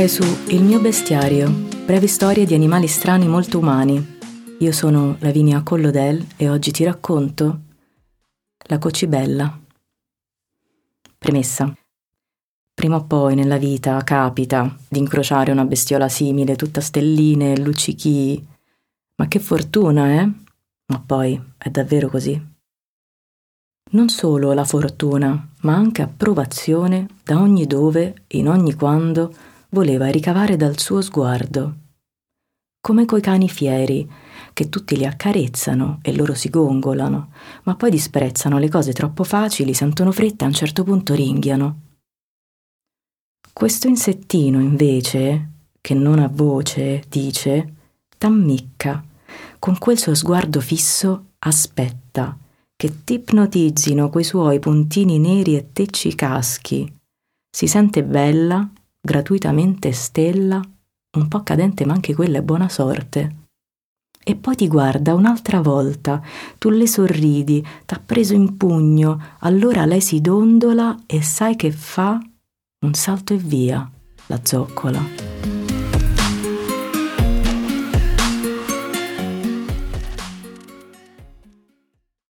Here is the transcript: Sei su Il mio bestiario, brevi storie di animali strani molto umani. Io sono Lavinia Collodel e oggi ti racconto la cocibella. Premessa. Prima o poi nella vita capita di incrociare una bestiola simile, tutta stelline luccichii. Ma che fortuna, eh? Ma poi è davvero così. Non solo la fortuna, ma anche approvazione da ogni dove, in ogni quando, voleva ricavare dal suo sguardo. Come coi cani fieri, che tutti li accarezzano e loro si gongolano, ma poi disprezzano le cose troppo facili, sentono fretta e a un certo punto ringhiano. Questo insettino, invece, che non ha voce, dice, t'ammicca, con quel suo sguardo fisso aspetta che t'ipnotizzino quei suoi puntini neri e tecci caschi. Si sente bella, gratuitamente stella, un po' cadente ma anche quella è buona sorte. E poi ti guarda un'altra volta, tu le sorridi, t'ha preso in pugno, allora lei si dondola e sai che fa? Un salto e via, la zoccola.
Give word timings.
Sei 0.00 0.08
su 0.08 0.22
Il 0.48 0.62
mio 0.62 0.80
bestiario, 0.80 1.50
brevi 1.84 2.06
storie 2.06 2.46
di 2.46 2.54
animali 2.54 2.86
strani 2.86 3.28
molto 3.28 3.58
umani. 3.58 4.16
Io 4.60 4.72
sono 4.72 5.16
Lavinia 5.18 5.62
Collodel 5.62 6.26
e 6.38 6.48
oggi 6.48 6.70
ti 6.70 6.84
racconto 6.84 7.60
la 8.66 8.78
cocibella. 8.78 9.60
Premessa. 11.18 11.76
Prima 12.72 12.96
o 12.96 13.04
poi 13.04 13.34
nella 13.34 13.58
vita 13.58 14.02
capita 14.02 14.74
di 14.88 15.00
incrociare 15.00 15.52
una 15.52 15.66
bestiola 15.66 16.08
simile, 16.08 16.56
tutta 16.56 16.80
stelline 16.80 17.58
luccichii. 17.58 18.46
Ma 19.16 19.28
che 19.28 19.38
fortuna, 19.38 20.18
eh? 20.18 20.32
Ma 20.86 21.02
poi 21.04 21.38
è 21.58 21.68
davvero 21.68 22.08
così. 22.08 22.42
Non 23.90 24.08
solo 24.08 24.54
la 24.54 24.64
fortuna, 24.64 25.46
ma 25.60 25.74
anche 25.74 26.00
approvazione 26.00 27.06
da 27.22 27.38
ogni 27.38 27.66
dove, 27.66 28.22
in 28.28 28.48
ogni 28.48 28.72
quando, 28.72 29.34
voleva 29.70 30.08
ricavare 30.08 30.56
dal 30.56 30.78
suo 30.78 31.00
sguardo. 31.00 31.74
Come 32.80 33.04
coi 33.04 33.20
cani 33.20 33.48
fieri, 33.48 34.08
che 34.52 34.68
tutti 34.68 34.96
li 34.96 35.04
accarezzano 35.04 35.98
e 36.02 36.14
loro 36.14 36.34
si 36.34 36.48
gongolano, 36.48 37.32
ma 37.64 37.76
poi 37.76 37.90
disprezzano 37.90 38.58
le 38.58 38.68
cose 38.68 38.92
troppo 38.92 39.24
facili, 39.24 39.74
sentono 39.74 40.12
fretta 40.12 40.44
e 40.44 40.46
a 40.46 40.48
un 40.48 40.54
certo 40.54 40.82
punto 40.82 41.14
ringhiano. 41.14 41.80
Questo 43.52 43.88
insettino, 43.88 44.60
invece, 44.60 45.48
che 45.80 45.94
non 45.94 46.18
ha 46.18 46.28
voce, 46.28 47.04
dice, 47.08 47.74
t'ammicca, 48.16 49.04
con 49.58 49.76
quel 49.78 49.98
suo 49.98 50.14
sguardo 50.14 50.60
fisso 50.60 51.32
aspetta 51.38 52.36
che 52.74 53.04
t'ipnotizzino 53.04 54.08
quei 54.08 54.24
suoi 54.24 54.58
puntini 54.58 55.18
neri 55.18 55.54
e 55.54 55.68
tecci 55.70 56.14
caschi. 56.14 56.90
Si 57.54 57.66
sente 57.66 58.02
bella, 58.02 58.66
gratuitamente 59.00 59.92
stella, 59.92 60.60
un 61.16 61.28
po' 61.28 61.42
cadente 61.42 61.84
ma 61.84 61.94
anche 61.94 62.14
quella 62.14 62.38
è 62.38 62.42
buona 62.42 62.68
sorte. 62.68 63.36
E 64.22 64.36
poi 64.36 64.54
ti 64.54 64.68
guarda 64.68 65.14
un'altra 65.14 65.60
volta, 65.60 66.22
tu 66.58 66.68
le 66.68 66.86
sorridi, 66.86 67.66
t'ha 67.86 68.00
preso 68.04 68.34
in 68.34 68.56
pugno, 68.56 69.18
allora 69.40 69.86
lei 69.86 70.00
si 70.00 70.20
dondola 70.20 71.04
e 71.06 71.22
sai 71.22 71.56
che 71.56 71.72
fa? 71.72 72.20
Un 72.84 72.94
salto 72.94 73.32
e 73.32 73.38
via, 73.38 73.90
la 74.26 74.40
zoccola. 74.42 75.29